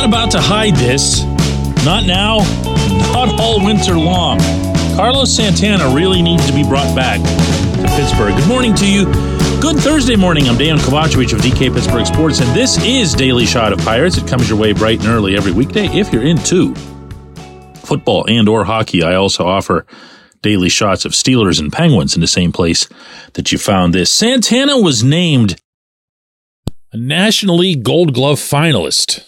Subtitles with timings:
[0.00, 1.24] Not about to hide this.
[1.84, 2.38] Not now.
[3.12, 4.38] Not all winter long.
[4.96, 8.34] Carlos Santana really needs to be brought back to Pittsburgh.
[8.34, 9.04] Good morning to you.
[9.60, 10.48] Good Thursday morning.
[10.48, 14.16] I'm Dejan Kovacevic of DK Pittsburgh Sports, and this is Daily Shot of Pirates.
[14.16, 16.74] It comes your way bright and early every weekday if you're into
[17.74, 19.02] football and or hockey.
[19.02, 19.84] I also offer
[20.40, 22.88] daily shots of Steelers and Penguins in the same place
[23.34, 24.10] that you found this.
[24.10, 25.60] Santana was named
[26.90, 29.26] a National League Gold Glove finalist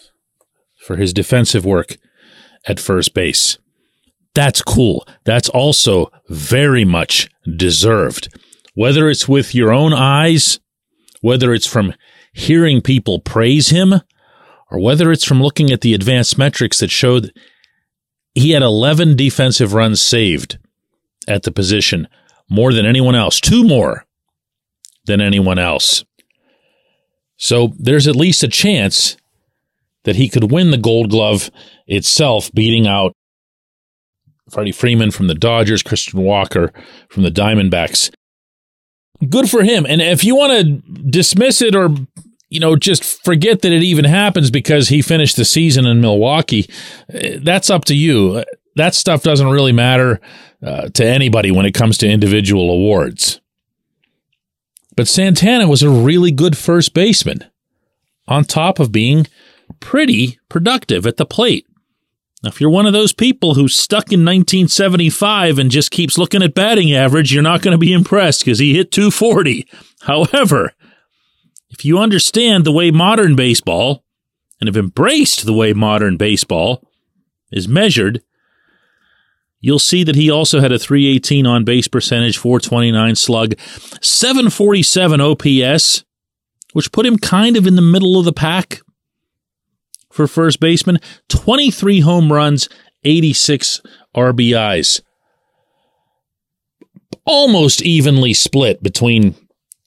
[0.87, 1.97] for his defensive work
[2.67, 3.59] at first base.
[4.35, 5.07] That's cool.
[5.25, 8.35] That's also very much deserved.
[8.75, 10.59] Whether it's with your own eyes,
[11.21, 11.95] whether it's from
[12.33, 13.95] hearing people praise him,
[14.71, 17.33] or whether it's from looking at the advanced metrics that showed
[18.35, 20.59] he had 11 defensive runs saved
[21.29, 22.09] at the position,
[22.49, 24.07] more than anyone else, two more
[25.05, 26.05] than anyone else.
[27.37, 29.17] So there's at least a chance
[30.05, 31.51] that he could win the gold glove
[31.87, 33.13] itself, beating out
[34.51, 36.73] Freddie Freeman from the Dodgers, Christian Walker
[37.09, 38.13] from the Diamondbacks.
[39.29, 39.87] Good for him.
[39.89, 40.65] And if you want to
[41.11, 41.95] dismiss it or
[42.53, 46.69] you know, just forget that it even happens because he finished the season in Milwaukee.
[47.09, 48.45] That's up to you.
[48.77, 50.21] That stuff doesn't really matter
[50.63, 53.41] uh, to anybody when it comes to individual awards.
[54.97, 57.43] But Santana was a really good first baseman,
[58.29, 59.27] on top of being
[59.73, 61.67] pretty productive at the plate.
[62.43, 66.43] Now, if you're one of those people who's stuck in 1975 and just keeps looking
[66.43, 69.69] at batting average, you're not going to be impressed because he hit 240.
[70.03, 70.73] However,
[71.71, 74.05] if you understand the way modern baseball
[74.61, 76.83] and have embraced the way modern baseball
[77.53, 78.23] is measured,
[79.61, 83.59] you'll see that he also had a 318 on base percentage, 429 slug,
[84.01, 86.05] 747 OPS,
[86.73, 88.81] which put him kind of in the middle of the pack
[90.13, 92.69] for first baseman, 23 home runs,
[93.05, 93.81] 86
[94.15, 95.01] RBIs.
[97.25, 99.35] Almost evenly split between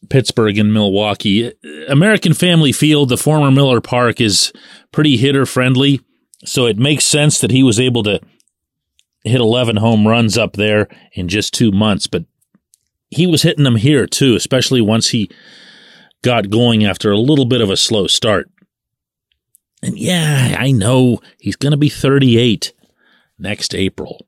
[0.10, 1.52] Pittsburgh and Milwaukee.
[1.88, 4.52] American Family Field, the former Miller Park, is
[4.92, 6.02] pretty hitter friendly.
[6.44, 8.20] So it makes sense that he was able to
[9.24, 12.08] hit 11 home runs up there in just two months.
[12.08, 12.26] But
[13.10, 15.30] he was hitting them here too, especially once he
[16.22, 18.50] got going after a little bit of a slow start.
[19.86, 22.74] And yeah, I know he's going to be 38
[23.38, 24.26] next April.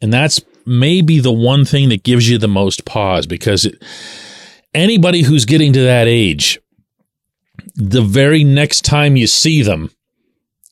[0.00, 3.82] And that's maybe the one thing that gives you the most pause because it,
[4.72, 6.58] anybody who's getting to that age,
[7.74, 9.90] the very next time you see them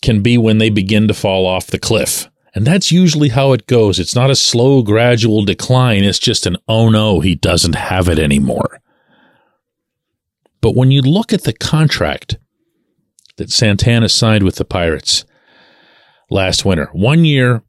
[0.00, 2.31] can be when they begin to fall off the cliff.
[2.54, 3.98] And that's usually how it goes.
[3.98, 6.03] It's not a slow, gradual decline.
[6.03, 8.81] It's just an, oh no, he doesn't have it anymore.
[10.62, 12.38] But when you look at the contract
[13.36, 15.24] that Santana signed with the Pirates
[16.30, 16.91] last winter.
[16.92, 17.62] One year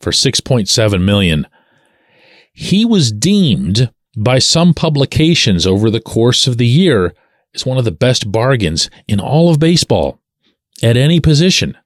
[0.00, 1.46] for 6.7 million.
[2.52, 7.14] He was deemed by some publications over the course of the year
[7.54, 10.20] as one of the best bargains in all of baseball
[10.82, 11.76] at any position.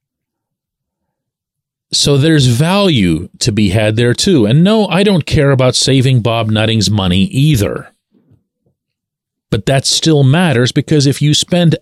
[1.93, 4.45] So there's value to be had there too.
[4.45, 7.93] And no, I don't care about saving Bob Nutting's money either.
[9.51, 11.77] But that still matters because if you spend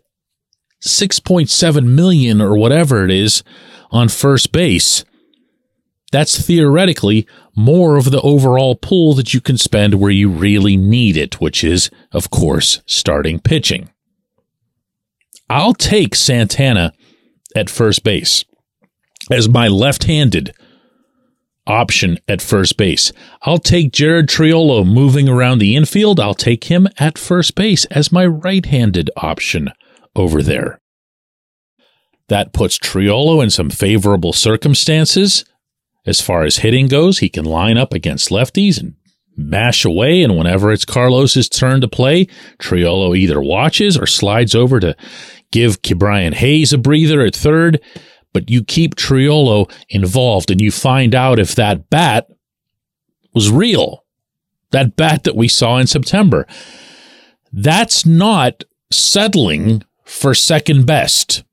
[0.87, 3.43] 6.7 million or whatever it is
[3.91, 5.05] on first base,
[6.13, 7.27] that's theoretically
[7.57, 11.65] more of the overall pool that you can spend where you really need it, which
[11.65, 13.91] is, of course, starting pitching.
[15.49, 16.93] I'll take Santana
[17.57, 18.45] at first base
[19.31, 20.55] as my left handed
[21.67, 23.13] option at first base.
[23.43, 26.21] I'll take Jared Triolo moving around the infield.
[26.21, 29.71] I'll take him at first base as my right handed option
[30.17, 30.81] over there.
[32.29, 35.45] That puts Triolo in some favorable circumstances.
[36.07, 38.95] As far as hitting goes, he can line up against lefties and
[39.37, 40.23] mash away.
[40.23, 42.27] And whenever it's Carlos's turn to play,
[42.59, 44.97] Triolo either watches or slides over to
[45.51, 47.81] give Ke'Bryan Hayes a breather at third.
[48.33, 52.29] But you keep Triolo involved and you find out if that bat
[53.33, 54.05] was real.
[54.71, 56.47] That bat that we saw in September.
[57.53, 61.45] That's not settling for second best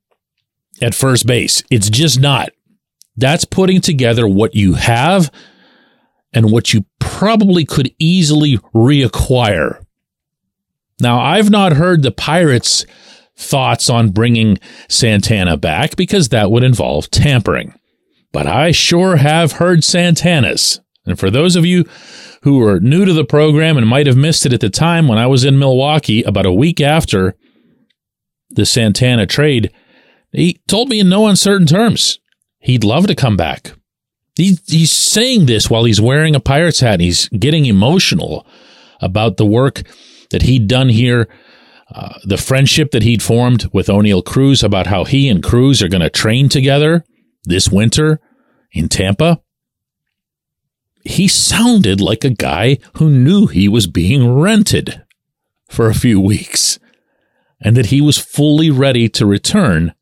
[0.80, 1.62] at first base.
[1.70, 2.50] It's just not.
[3.16, 5.30] That's putting together what you have
[6.32, 9.84] and what you probably could easily reacquire.
[11.00, 12.86] Now, I've not heard the Pirates'
[13.36, 14.58] thoughts on bringing
[14.88, 17.74] Santana back because that would involve tampering.
[18.32, 20.80] But I sure have heard Santana's.
[21.04, 21.84] And for those of you
[22.42, 25.18] who are new to the program and might have missed it at the time when
[25.18, 27.34] I was in Milwaukee about a week after
[28.54, 29.72] the Santana trade,
[30.32, 32.18] he told me in no uncertain terms
[32.60, 33.72] he'd love to come back.
[34.34, 37.00] He, he's saying this while he's wearing a Pirates hat.
[37.00, 38.46] He's getting emotional
[39.00, 39.82] about the work
[40.30, 41.28] that he'd done here,
[41.94, 45.88] uh, the friendship that he'd formed with Oneil Cruz, about how he and Cruz are
[45.88, 47.04] going to train together
[47.44, 48.20] this winter
[48.72, 49.42] in Tampa.
[51.04, 55.02] He sounded like a guy who knew he was being rented
[55.68, 56.78] for a few weeks
[57.62, 59.94] and that he was fully ready to return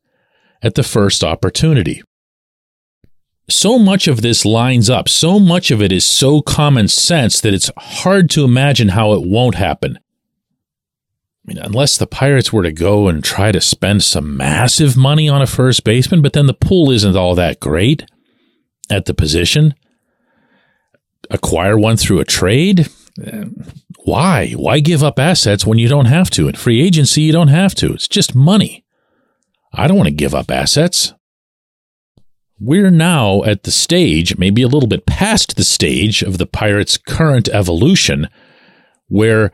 [0.61, 2.01] at the first opportunity.
[3.49, 7.53] So much of this lines up, so much of it is so common sense that
[7.53, 9.97] it's hard to imagine how it won't happen.
[9.97, 15.27] I mean, unless the Pirates were to go and try to spend some massive money
[15.27, 18.05] on a first baseman, but then the pool isn't all that great
[18.89, 19.73] at the position.
[21.29, 22.89] Acquire one through a trade?
[23.25, 23.45] Eh,
[24.03, 24.51] Why?
[24.53, 26.47] Why give up assets when you don't have to?
[26.47, 27.93] In free agency, you don't have to.
[27.93, 28.83] It's just money.
[29.73, 31.13] I don't want to give up assets.
[32.59, 36.97] We're now at the stage, maybe a little bit past the stage of the Pirates'
[36.97, 38.27] current evolution,
[39.07, 39.51] where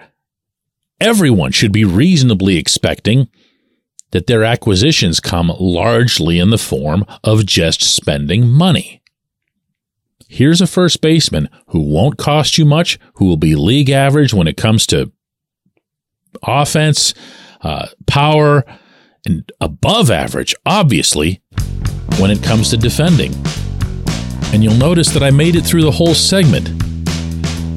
[0.99, 3.29] everyone should be reasonably expecting
[4.11, 9.01] that their acquisitions come largely in the form of just spending money.
[10.29, 14.47] Here's a first baseman who won't cost you much, who will be league average when
[14.47, 15.11] it comes to
[16.43, 17.13] offense,
[17.61, 18.65] uh, power,
[19.25, 21.41] and above average, obviously,
[22.19, 23.33] when it comes to defending.
[24.53, 26.69] And you'll notice that I made it through the whole segment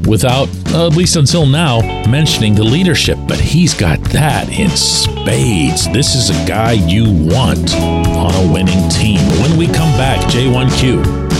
[0.06, 3.19] without, uh, at least until now, mentioning the leadership.
[3.29, 5.88] But he's got that in spades.
[5.93, 9.20] This is a guy you want on a winning team.
[9.41, 11.40] When we come back, J1Q.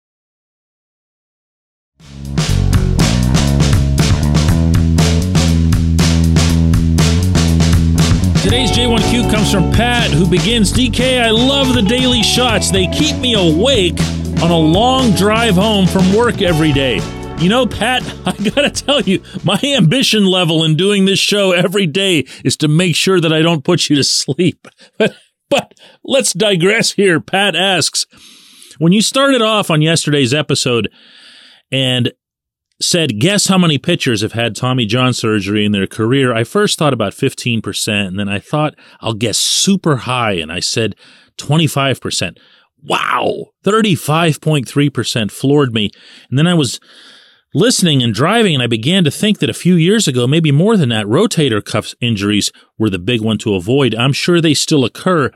[8.41, 12.71] Today's J1Q comes from Pat, who begins DK, I love the daily shots.
[12.71, 13.99] They keep me awake
[14.41, 16.95] on a long drive home from work every day.
[17.37, 21.85] You know, Pat, I gotta tell you, my ambition level in doing this show every
[21.85, 24.67] day is to make sure that I don't put you to sleep.
[24.97, 25.15] But,
[25.47, 27.19] but let's digress here.
[27.19, 28.07] Pat asks,
[28.79, 30.89] when you started off on yesterday's episode
[31.71, 32.11] and
[32.83, 36.33] said, Guess how many pitchers have had Tommy John surgery in their career?
[36.33, 40.59] I first thought about 15%, and then I thought I'll guess super high, and I
[40.59, 40.95] said
[41.37, 42.37] 25%.
[42.83, 45.91] Wow, 35.3% floored me.
[46.29, 46.79] And then I was
[47.53, 50.77] listening and driving, and I began to think that a few years ago, maybe more
[50.77, 53.93] than that, rotator cuff injuries were the big one to avoid.
[53.93, 55.31] I'm sure they still occur,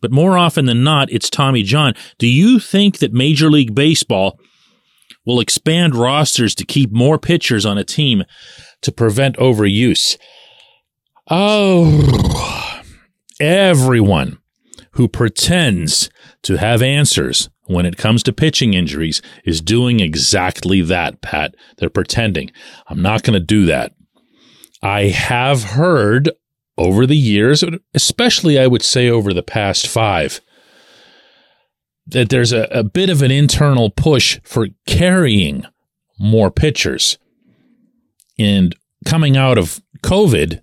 [0.00, 1.94] but more often than not, it's Tommy John.
[2.18, 4.38] Do you think that Major League Baseball
[5.24, 8.24] will expand rosters to keep more pitchers on a team
[8.82, 10.16] to prevent overuse?
[11.30, 12.82] Oh,
[13.40, 14.38] everyone
[14.92, 16.10] who pretends
[16.42, 21.54] to have answers when it comes to pitching injuries is doing exactly that, Pat.
[21.78, 22.50] They're pretending.
[22.88, 23.92] I'm not going to do that.
[24.82, 26.30] I have heard
[26.76, 27.62] over the years,
[27.94, 30.40] especially I would say over the past five,
[32.06, 35.64] that there's a, a bit of an internal push for carrying
[36.18, 37.18] more pitchers.
[38.38, 40.62] And coming out of COVID,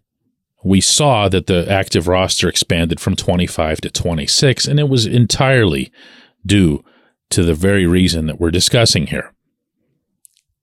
[0.64, 5.92] we saw that the active roster expanded from 25 to 26, and it was entirely
[6.46, 6.84] due
[7.30, 9.34] to the very reason that we're discussing here.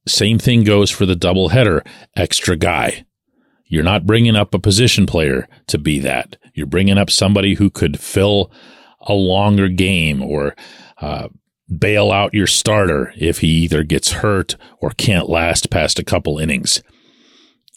[0.07, 3.07] Same thing goes for the doubleheader extra guy.
[3.67, 6.37] You're not bringing up a position player to be that.
[6.55, 8.51] You're bringing up somebody who could fill
[9.07, 10.55] a longer game or
[11.01, 11.29] uh,
[11.79, 16.39] bail out your starter if he either gets hurt or can't last past a couple
[16.39, 16.83] innings.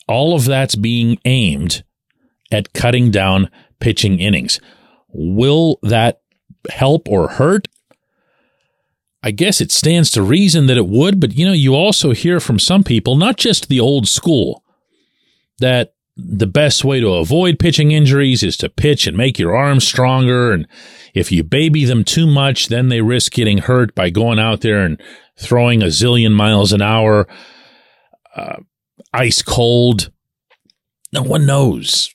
[0.07, 1.83] All of that's being aimed
[2.51, 4.59] at cutting down pitching innings.
[5.07, 6.21] Will that
[6.69, 7.67] help or hurt?
[9.21, 12.39] I guess it stands to reason that it would, but you know, you also hear
[12.39, 14.63] from some people, not just the old school,
[15.59, 15.93] that
[16.27, 20.51] the best way to avoid pitching injuries is to pitch and make your arms stronger.
[20.51, 20.67] And
[21.13, 24.79] if you baby them too much, then they risk getting hurt by going out there
[24.79, 25.01] and
[25.37, 27.27] throwing a zillion miles an hour,
[28.35, 28.57] uh,
[29.13, 30.11] ice cold.
[31.13, 32.13] No one knows.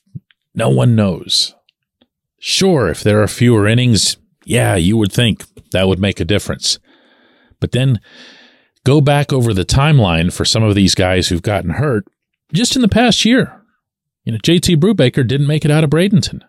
[0.53, 1.55] No one knows.
[2.39, 6.79] Sure, if there are fewer innings, yeah, you would think that would make a difference.
[7.59, 7.99] But then
[8.83, 12.05] go back over the timeline for some of these guys who've gotten hurt
[12.53, 13.64] just in the past year.
[14.25, 16.41] You know, JT Brubaker didn't make it out of Bradenton.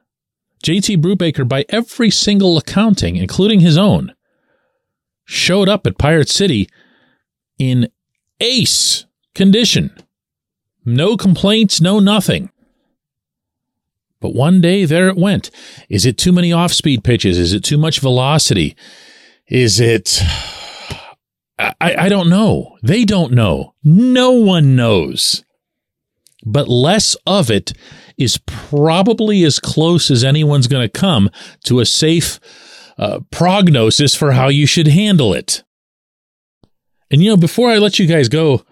[0.65, 4.15] JT Brubaker, by every single accounting, including his own,
[5.25, 6.69] showed up at Pirate City
[7.59, 7.89] in
[8.41, 9.05] ace
[9.35, 9.95] condition.
[10.85, 12.51] No complaints, no nothing.
[14.21, 15.51] But one day there it went.
[15.91, 17.39] Is it too many off speed pitches?
[17.39, 18.75] Is it too much velocity?
[19.47, 20.23] Is it.
[21.59, 22.77] I, I don't know.
[22.83, 23.75] They don't know.
[23.83, 25.43] No one knows.
[26.47, 27.73] But less of it
[28.17, 31.29] is probably as close as anyone's going to come
[31.65, 32.39] to a safe
[32.97, 35.65] uh, prognosis for how you should handle it.
[37.11, 38.65] And, you know, before I let you guys go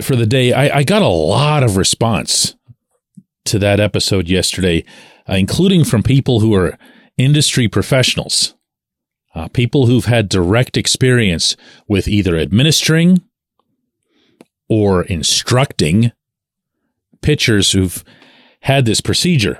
[0.00, 2.54] for the day, I, I got a lot of response
[3.46, 4.84] to that episode yesterday,
[5.28, 6.78] uh, including from people who are
[7.16, 8.54] industry professionals,
[9.34, 11.56] uh, people who've had direct experience
[11.88, 13.22] with either administering
[14.68, 16.12] or instructing
[17.24, 18.04] pitchers who've
[18.60, 19.58] had this procedure.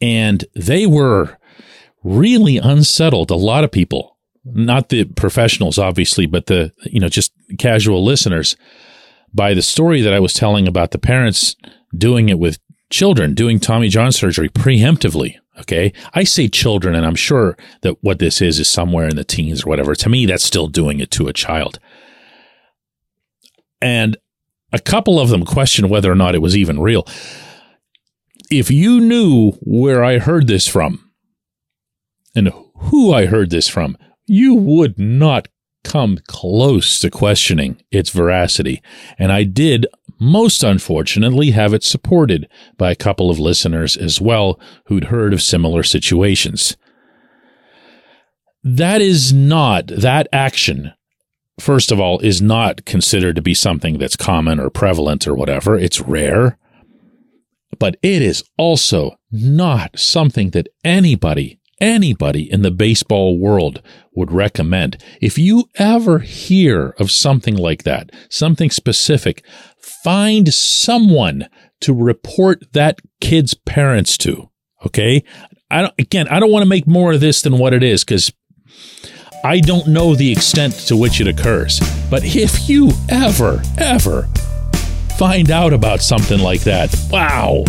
[0.00, 1.38] And they were
[2.04, 3.30] really unsettled.
[3.30, 8.56] A lot of people, not the professionals, obviously, but the, you know, just casual listeners
[9.32, 11.56] by the story that I was telling about the parents
[11.96, 12.58] doing it with
[12.90, 15.36] children, doing Tommy John surgery preemptively.
[15.60, 15.92] Okay.
[16.14, 19.64] I say children, and I'm sure that what this is is somewhere in the teens
[19.64, 19.94] or whatever.
[19.94, 21.80] To me, that's still doing it to a child.
[23.80, 24.16] And
[24.72, 27.06] a couple of them questioned whether or not it was even real.
[28.50, 31.10] If you knew where I heard this from
[32.34, 33.96] and who I heard this from,
[34.26, 35.48] you would not
[35.84, 38.82] come close to questioning its veracity.
[39.18, 39.86] And I did
[40.20, 45.42] most unfortunately have it supported by a couple of listeners as well who'd heard of
[45.42, 46.76] similar situations.
[48.64, 50.92] That is not, that action,
[51.58, 55.76] first of all, is not considered to be something that's common or prevalent or whatever.
[55.76, 56.58] It's rare.
[57.78, 65.02] But it is also not something that anybody anybody in the baseball world would recommend.
[65.20, 69.44] If you ever hear of something like that, something specific,
[69.78, 71.48] find someone
[71.80, 74.50] to report that kid's parents to.
[74.84, 75.22] Okay.
[75.70, 78.04] I don't, again, I don't want to make more of this than what it is
[78.04, 78.32] because
[79.44, 81.80] I don't know the extent to which it occurs.
[82.10, 84.28] But if you ever, ever
[85.16, 87.64] find out about something like that, wow.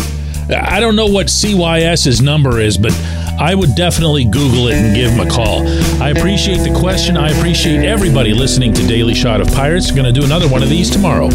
[0.50, 2.92] I don't know what CYS's number is, but
[3.38, 5.66] I would definitely Google it and give him a call.
[6.02, 7.16] I appreciate the question.
[7.16, 9.90] I appreciate everybody listening to Daily Shot of Pirates.
[9.90, 11.28] We're going to do another one of these tomorrow.